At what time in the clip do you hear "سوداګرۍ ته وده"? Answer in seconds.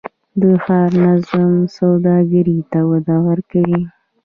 1.77-3.17